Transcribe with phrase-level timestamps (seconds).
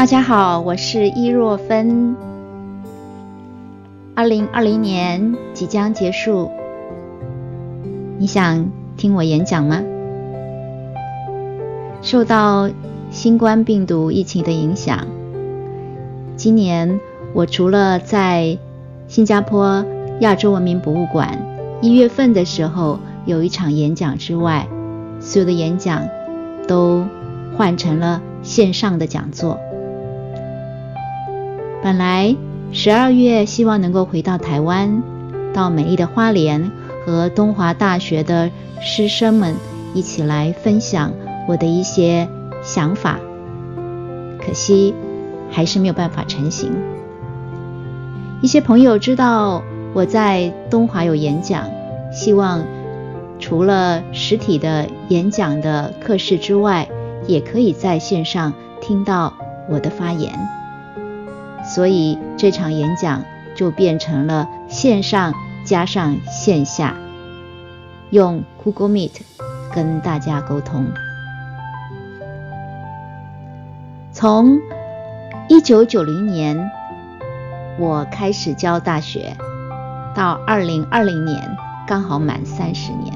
[0.00, 2.16] 大家好，我是伊若芬。
[4.14, 6.50] 二零二零年即将结束，
[8.16, 8.66] 你想
[8.96, 9.82] 听我演讲吗？
[12.00, 12.70] 受到
[13.10, 15.06] 新冠病毒疫情的影响，
[16.34, 16.98] 今年
[17.34, 18.56] 我除了在
[19.06, 19.84] 新加坡
[20.20, 21.38] 亚洲文明博物馆
[21.82, 24.66] 一月份的时候有一场演讲之外，
[25.20, 26.08] 所有的演讲
[26.66, 27.04] 都
[27.54, 29.60] 换成了线上的讲座。
[31.82, 32.36] 本来
[32.72, 35.02] 十二月希望能够回到台湾，
[35.54, 36.70] 到美丽的花莲
[37.06, 38.50] 和东华大学的
[38.82, 39.54] 师生们
[39.94, 41.10] 一起来分享
[41.48, 42.28] 我的一些
[42.62, 43.18] 想法，
[44.44, 44.94] 可惜
[45.50, 46.70] 还是没有办法成行。
[48.42, 49.62] 一些朋友知道
[49.94, 51.64] 我在东华有演讲，
[52.12, 52.62] 希望
[53.38, 56.86] 除了实体的演讲的课室之外，
[57.26, 58.52] 也可以在线上
[58.82, 59.32] 听到
[59.66, 60.30] 我的发言。
[61.72, 63.22] 所以这场演讲
[63.54, 65.32] 就变成了线上
[65.64, 66.96] 加上线下，
[68.10, 69.20] 用 Google Meet
[69.72, 70.86] 跟大家沟通。
[74.12, 74.58] 从
[75.48, 76.70] 一九九零年
[77.78, 79.36] 我开始教大学，
[80.12, 83.14] 到二零二零年刚好满三十年。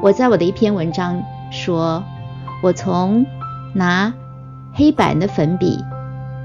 [0.00, 2.02] 我在我的一篇文章说，
[2.62, 3.26] 我从
[3.74, 4.14] 拿
[4.72, 5.78] 黑板的粉笔。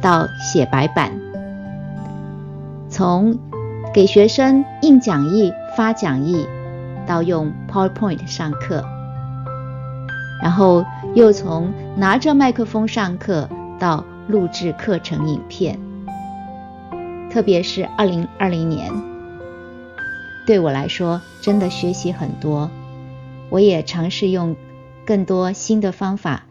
[0.04, 1.14] 到写白板，
[2.90, 3.40] 从
[3.94, 6.46] 给学生印讲义、发讲义，
[7.08, 8.84] 到用 PowerPoint 上课，
[10.42, 10.84] 然后
[11.16, 13.48] 又从拿着麦克风上课
[13.80, 15.80] 到录制课程影片。
[17.32, 18.92] 特别是二零二零年，
[20.46, 22.70] 对我来说真的学习很多，
[23.50, 24.58] 我也尝试用
[25.06, 26.44] 更多新的方法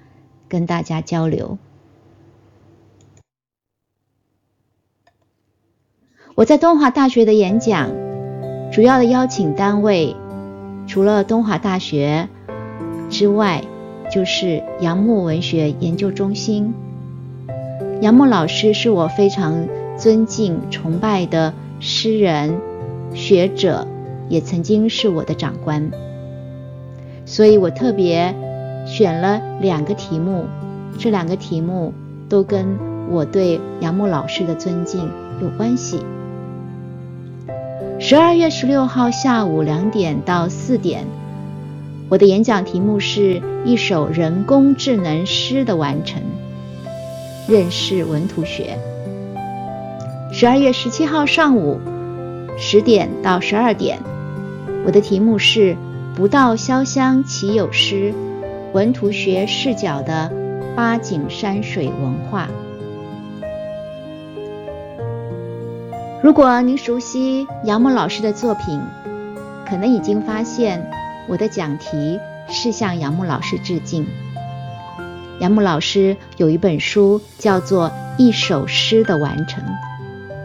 [0.48, 1.58] 跟大家交流。
[6.34, 7.90] 我在东华大学的演讲，
[8.72, 10.16] 主要的邀请单位
[10.86, 12.26] 除了东华大学
[13.10, 13.62] 之外，
[14.10, 16.72] 就是杨牧文学研究中心。
[18.00, 19.68] 杨牧老师是我非常
[19.98, 22.58] 尊敬、崇拜的诗人、
[23.12, 23.86] 学者，
[24.30, 25.90] 也曾经是我的长官，
[27.26, 28.34] 所以我特别
[28.86, 30.46] 选了两个题目，
[30.98, 31.92] 这两个题目
[32.30, 32.78] 都跟
[33.10, 35.10] 我对杨牧老师的尊敬
[35.42, 36.00] 有关系。
[37.98, 41.06] 十二月十六号下午两点到四点，
[42.08, 46.20] 我的演讲题目是一首人工智能诗的完成，
[47.48, 48.76] 认识文图学。
[50.32, 51.78] 十二月十七号上午
[52.58, 53.98] 十点到十二点，
[54.84, 55.76] 我的题目是
[56.14, 58.12] 不到潇湘岂有诗，
[58.72, 60.30] 文图学视角的
[60.74, 62.48] 八景山水文化。
[66.22, 68.80] 如果您熟悉杨牧老师的作品，
[69.68, 70.88] 可能已经发现
[71.28, 74.06] 我的讲题是向杨牧老师致敬。
[75.40, 77.88] 杨牧老师有一本书叫做
[78.18, 79.64] 《一首诗的完成》，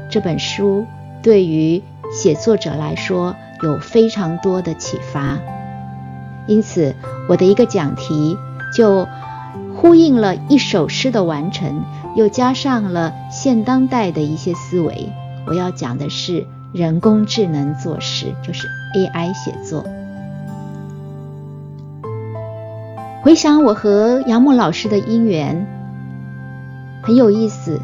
[0.09, 0.83] 这本书
[1.21, 5.37] 对于写作者来说有非常多的启发，
[6.47, 6.95] 因此
[7.29, 8.35] 我的一个讲题
[8.75, 9.07] 就
[9.75, 11.83] 呼应了一首诗的完成，
[12.15, 15.11] 又加上了现当代的一些思维。
[15.47, 19.85] 我要讲的是人工智能做事，就是 AI 写作。
[23.23, 25.65] 回想我和杨牧老师的姻缘，
[27.01, 27.79] 很有意思。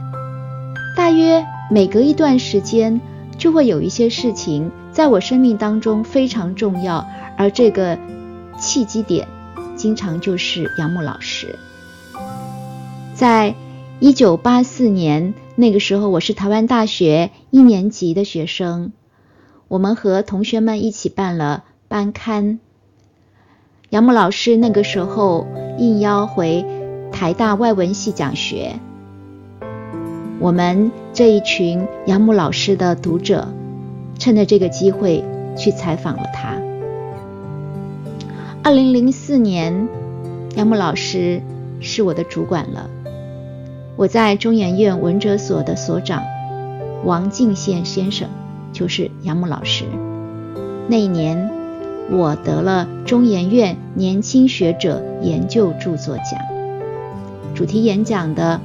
[0.98, 3.00] 大约每隔一段时间，
[3.38, 7.08] 就会有一些事情在我生命当中非常重要，
[7.38, 7.98] 而这个
[8.60, 9.26] 契机点，
[9.78, 11.58] 经常就是杨牧老师。
[13.16, 13.56] 在
[14.00, 15.34] 一九八四年。
[15.56, 18.94] 那个时候我是台湾大学一年级的学生，
[19.68, 22.60] 我们和同学们一起办了班刊。
[23.92, 25.46] 杨牧老师那个时候
[25.78, 26.66] 应邀回
[27.12, 28.80] 台大外文系讲学，
[30.40, 33.48] 我们这一群杨牧老师的读者，
[34.18, 35.24] 趁着这个机会
[35.56, 36.56] 去采访了他。
[38.64, 39.88] 二零零四年，
[40.56, 41.40] 杨牧老师
[41.80, 42.90] 是我的主管了。
[43.96, 46.24] 我在中研院文哲所的所长
[47.06, 48.30] 王敬宪先生，
[48.72, 49.84] 就是杨牧老师。
[50.88, 51.52] 那一年，
[52.10, 56.40] 我得了中研院年轻学者研究著作奖。
[57.54, 58.60] 主题演讲的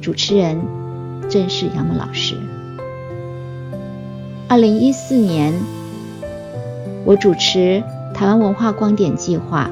[0.00, 0.60] 主持人
[1.28, 2.34] 正是杨牧老师。
[4.48, 5.54] 二零一四年，
[7.04, 7.82] 我主持
[8.12, 9.70] 台湾文化光点计划，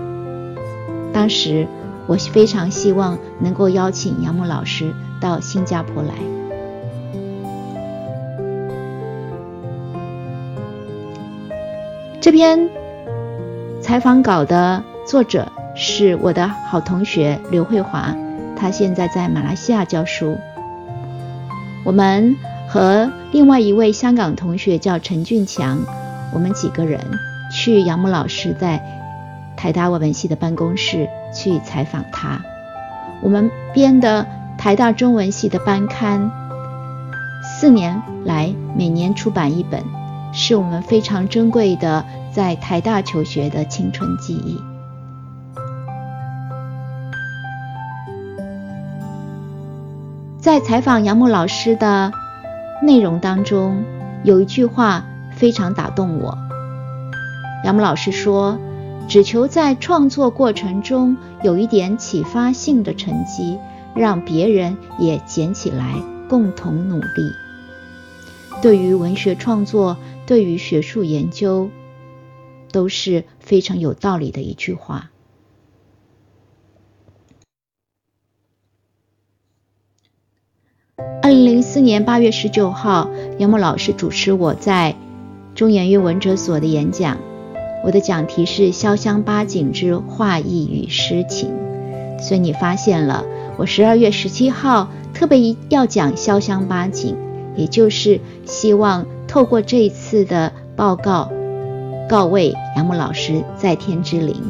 [1.12, 1.67] 当时
[2.06, 6.38] 我非常希望能够邀请杨木老师到新加坡来。
[12.29, 12.69] 这篇
[13.81, 18.15] 采访稿的作者是我的好同学刘慧华，
[18.55, 20.37] 他现在在马来西亚教书。
[21.87, 22.37] 我们
[22.69, 25.79] 和另外一位香港同学叫陈俊强，
[26.31, 27.01] 我们几个人
[27.51, 28.79] 去杨木老师在
[29.57, 32.43] 台大外文系的办公室去采访他。
[33.23, 34.27] 我们编的
[34.59, 36.31] 台大中文系的班刊，
[37.43, 39.83] 四年来每年出版一本，
[40.33, 44.61] 是我们非常珍贵的在台大求学的青春记忆。
[50.41, 52.13] 在采访杨牧老师的
[52.83, 53.83] 内容当中，
[54.23, 55.05] 有一句话
[55.35, 56.39] 非常打动我。
[57.65, 58.59] 杨牧老师说
[59.09, 63.59] ：“只求在创作过程中有一点启发性的成绩，
[63.95, 65.95] 让别人也捡起来，
[66.29, 67.33] 共同努力。”
[68.63, 69.97] 对于文学创作，
[70.29, 71.71] 对于学术研究，
[72.71, 75.11] 都是非常有道理的一句话。
[81.23, 83.09] 二零零四年八月十九号，
[83.39, 84.95] 杨牧老师主持我在
[85.55, 87.17] 中研院文哲所的演讲。
[87.83, 91.51] 我的讲题是《潇湘八景之画意与诗情》，
[92.23, 93.25] 所以你发现了，
[93.57, 97.17] 我十二月十七号特别要讲潇湘八景，
[97.57, 101.31] 也就是希望透过这一次的报告，
[102.09, 104.43] 告慰杨牧老师在天之灵。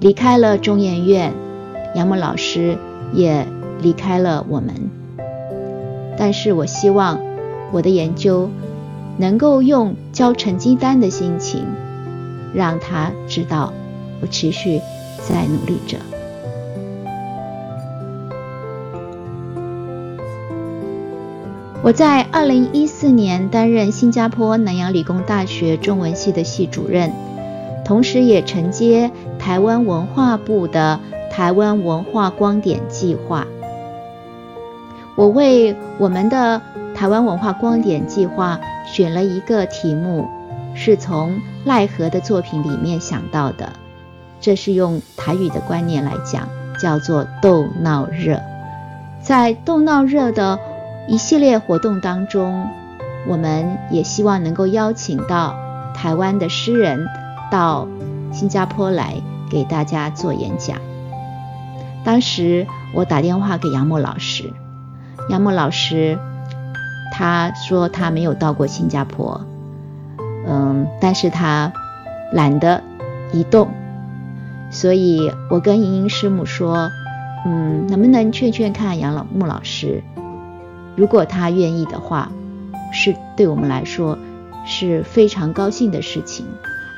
[0.00, 1.32] 离开了中研院，
[1.94, 2.76] 杨牧老师
[3.12, 3.46] 也
[3.80, 4.74] 离开了我们。
[6.16, 7.18] 但是我希望
[7.72, 8.50] 我的研究
[9.16, 11.64] 能够用交成绩单的心情，
[12.54, 13.72] 让他知道
[14.20, 14.80] 我持续
[15.26, 15.96] 在努力着。
[21.80, 27.12] 我在二零一四年担任新加坡南洋理工大学中文系的系主任，
[27.84, 30.98] 同时也承接台湾文化部的
[31.30, 33.46] 台湾文化光点计划。
[35.14, 36.60] 我为我们的
[36.96, 40.26] 台湾文化光点计划选了一个题目，
[40.74, 43.72] 是从赖和的作品里面想到的。
[44.40, 46.48] 这是用台语的观念来讲，
[46.82, 48.40] 叫做“斗闹热”。
[49.22, 50.58] 在“斗闹热”的
[51.08, 52.68] 一系列活动当中，
[53.26, 55.56] 我们也希望能够邀请到
[55.94, 57.08] 台湾的诗人
[57.50, 57.88] 到
[58.30, 59.14] 新加坡来
[59.50, 60.76] 给大家做演讲。
[62.04, 64.52] 当时我打电话给杨默老师。
[65.30, 66.18] 杨木老师，
[67.14, 69.40] 他说他没有到过新加坡，
[70.46, 71.72] 嗯，但是他
[72.32, 72.82] 懒得
[73.32, 73.68] 移动，
[74.70, 76.90] 所以我跟莹莹师母说，
[77.46, 80.02] 嗯，能不能劝劝看杨老木老师，
[80.98, 82.32] 如果他愿意的话，
[82.92, 84.18] 是对我们来说
[84.66, 86.44] 是非常高兴的事情。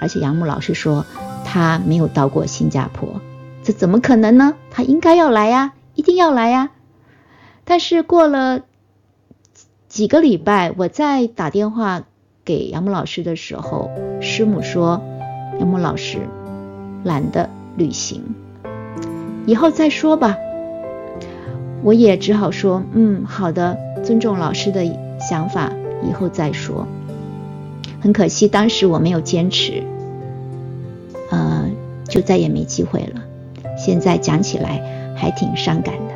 [0.01, 1.05] 而且杨木老师说
[1.45, 3.21] 他没有到过新加坡，
[3.63, 4.55] 这怎么可能呢？
[4.71, 6.71] 他应该要来呀，一定要来呀。
[7.67, 8.63] 但是过了
[9.87, 12.05] 几个礼拜，我再打电话
[12.43, 13.91] 给杨木老师的时候，
[14.23, 15.03] 师母说
[15.59, 16.21] 杨木老师
[17.05, 18.35] 懒得旅行，
[19.45, 20.39] 以后再说吧。
[21.83, 24.85] 我也只好说，嗯，好的，尊重老师的
[25.21, 25.73] 想法，
[26.09, 26.87] 以后再说。
[28.01, 29.83] 很可惜，当时我没有坚持，
[31.31, 31.69] 呃，
[32.09, 33.23] 就再也没机会了。
[33.77, 36.15] 现在讲起来还挺伤感的。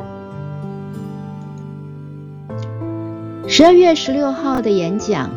[3.47, 5.29] 十二月十六号的演讲，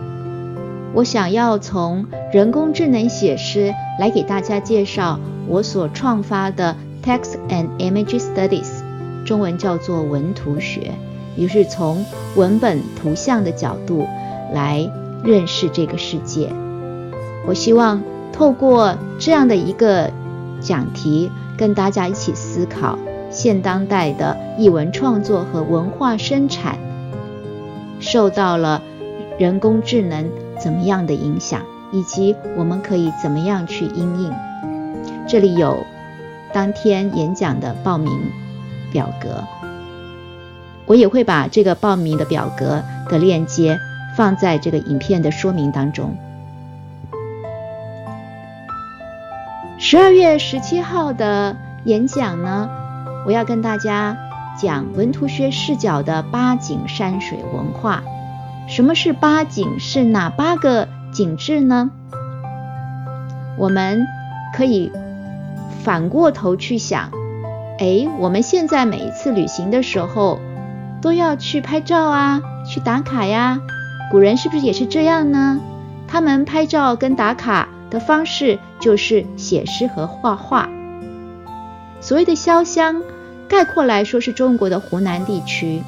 [0.94, 6.74] 我想要从人工智能写诗来给大家介绍我所创发的
[7.04, 8.82] Text and Image Studies，
[9.26, 10.92] 中文叫做文图学，
[11.38, 12.04] 于是从
[12.34, 14.04] 文本图像的角度
[14.52, 14.90] 来
[15.22, 16.52] 认识这个世界。
[17.46, 18.02] 我希望
[18.32, 20.10] 透过这样的一个
[20.60, 22.98] 讲题，跟大家一起思考
[23.30, 26.76] 现当代的译文创作和文化生产。
[28.00, 28.82] 受到了
[29.38, 30.28] 人工智能
[30.58, 34.32] 怎么样的影响，以及我们可以怎么样去应应？
[35.26, 35.84] 这里有
[36.52, 38.12] 当天演讲的报名
[38.92, 39.42] 表格，
[40.88, 43.78] 我也会把这个报名的表格的链接
[44.16, 46.16] 放在这个影片的说明当中。
[49.78, 52.68] 十二月十七号的演讲呢，
[53.26, 54.16] 我要跟大家。
[54.60, 58.02] 讲文图学视角的八景山水文化，
[58.66, 59.78] 什么是八景？
[59.78, 61.92] 是哪八个景致呢？
[63.56, 64.04] 我们
[64.56, 64.90] 可以
[65.84, 67.12] 反过头去想，
[67.78, 70.40] 哎，我们现在每一次旅行的时候
[71.00, 73.60] 都要去拍照啊，去打卡呀。
[74.10, 75.60] 古人是不是也是这样呢？
[76.06, 80.68] 他们拍照跟打卡的方式就是写诗和画画。
[82.00, 83.02] 所谓的潇湘，
[83.48, 85.82] 概括来说是中国的湖南地区。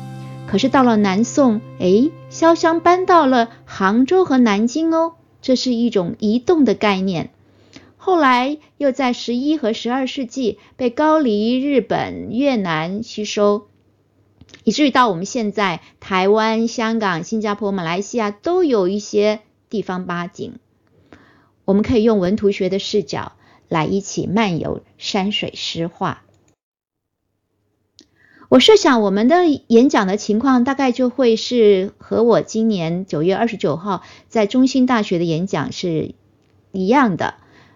[0.47, 7.31] 可是到了南宋，哎，潇湘搬到了杭州和南京哦，这是一种移动的概念。
[7.97, 13.70] 后来又在十一和十二世纪被高丽、日本、越南吸收。
[14.65, 20.55] 以至于到我们现在，台湾、香港、新加坡、马来西亚都有一些地方八景，
[21.65, 23.33] 我们可以用文图学的视角
[23.69, 26.23] 来一起漫游山水诗画。
[28.49, 36.17] 我设想我们的演讲的情况大概就会是和我今年九月二十九号在中兴大学的演讲是
[36.73, 37.35] 一样的，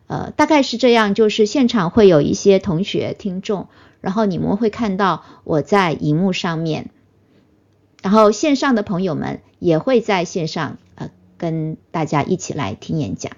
[0.09, 3.69] 呃，大概是这样，就是现场会有一些同学听众。
[4.05, 6.91] 然后你们会看到我在荧幕上面，
[8.03, 13.33] 然后线上的朋友们也会在线上呃跟大家一起来听演讲。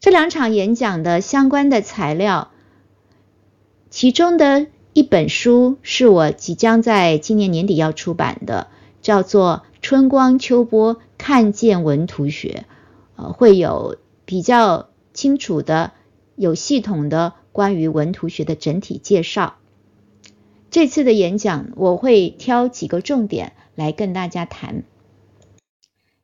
[0.00, 2.50] 这两场演讲的相关的材料，
[3.90, 8.66] 其中的一本书是我即将在今年年底要出版的，
[9.02, 12.64] 叫做《春光秋波看见文图学》，
[13.22, 15.92] 呃，会有比较清楚的。
[16.40, 19.58] 有系统的关于文图学的整体介绍。
[20.70, 24.84] 这次的演讲我会挑几个重点来跟大家谈。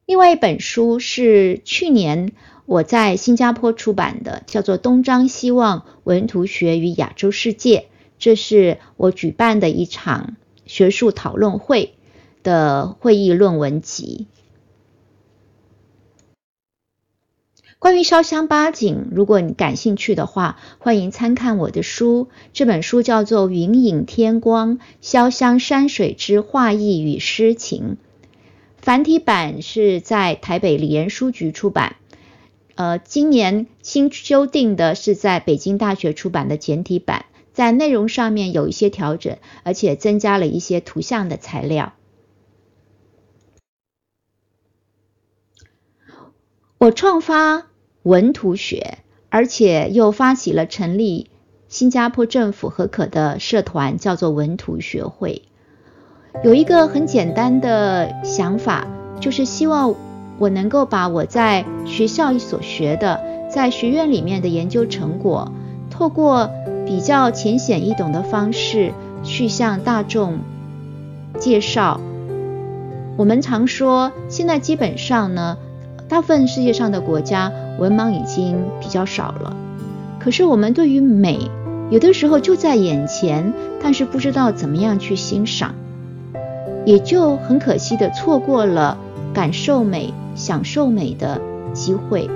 [0.06, 2.32] 另外一本书是去年
[2.64, 7.80] 我在新加坡出版的，叫做《东张西望：文图学与亚洲世界》，
[8.18, 11.92] 这是我举办的一场学术讨论会
[12.42, 14.28] 的会议论文集。
[17.78, 22.28] 关于潇湘八景，如果你感兴趣的话，欢迎参看我的书。
[22.54, 27.98] 这本书叫做《云影天光：潇湘山水之画意与诗情》，
[28.78, 31.96] 繁体版是在台北理研书局出版。
[32.76, 41.92] 呃，今年新修订的是在北京大学出版的简体版，在内容上面有一些调整，而且增加了一些图像的材料。
[46.86, 47.64] 我创发
[48.04, 51.28] 文图学，而且又发起了成立
[51.66, 55.42] 新加坡政府合可的社团，叫做文图学会。
[56.44, 58.86] 有一个很简单的想法，
[59.18, 59.96] 就是希望
[60.38, 65.50] 我能够把我在学校所学的，在学院里面的研究成果，
[65.90, 66.48] 透过
[66.86, 68.92] 比较浅显易懂的方式
[69.24, 70.38] 去向大众
[71.40, 72.00] 介绍。
[73.16, 75.58] 我们常说，现在基本上呢。
[76.08, 79.56] 大部分世界上的国家文盲已经比较少了，
[80.20, 81.50] 可是我们对于美
[81.90, 85.74] 有的时候就在眼前，但是不知道怎么样去欣赏，
[86.84, 88.96] 也就很可惜的错过了
[89.34, 91.40] 感受美、享受美的
[91.72, 92.30] 机会。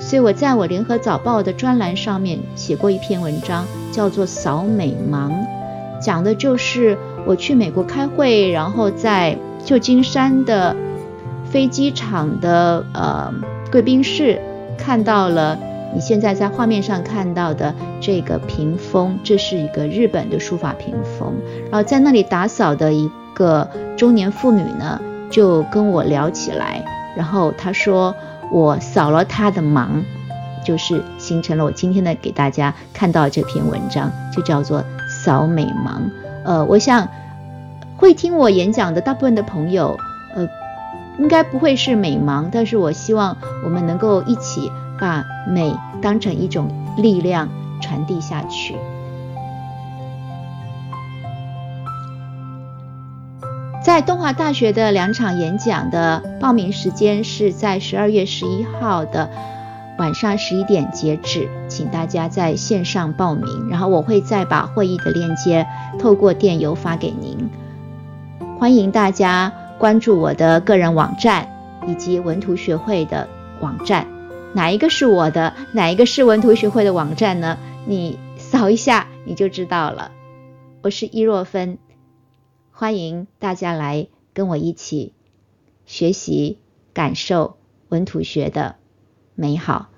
[0.00, 5.30] 所以我在我联合早报的专栏上面写过一篇文章，叫做《扫美盲》，
[6.00, 10.74] 讲的就是我去美国开会，然后在旧金山的。
[11.54, 13.32] 飞机场的呃
[13.70, 14.40] 贵宾室
[14.76, 15.56] 看到了
[15.94, 21.32] 你现在在画面上看到的这个屏风，这是一个日本的书法屏风。
[21.70, 26.84] 然后在那里打扫的一个中年妇女呢，就跟我聊起来，
[27.16, 28.12] 然后她说
[28.50, 30.02] 我扫了她的盲，
[30.64, 36.10] 就是形成了我今天的给大家看到这篇文章，就叫做扫美盲。
[36.44, 37.08] 呃，我想
[37.96, 39.96] 会听我演讲的大部分的朋友，
[40.34, 40.48] 呃。
[41.18, 47.48] 应该不会是美盲，但是我希望我们能够一起把美当成一种力量
[47.80, 48.74] 传递下去。
[53.84, 59.28] 在东华大学的两场演讲的报名时间是在十二月十一号的
[59.98, 65.66] 晚上十一点截止，请大家在线上报名，然后我会再把会议的链接
[65.98, 67.50] 透过电邮发给您，
[68.58, 69.52] 欢迎大家。
[69.84, 73.28] 关注我的个人网站以及文图学会的
[73.60, 74.08] 网站，
[74.54, 77.58] 哪一个是我的，哪一个是文图学会的网站呢？
[77.84, 80.10] 你扫一下你就知道了。
[80.80, 81.76] 我是伊若芬，
[82.70, 85.12] 欢迎大家来跟我一起
[85.84, 86.56] 学习、
[86.94, 87.58] 感受
[87.90, 88.76] 文图学的
[89.34, 89.90] 美好。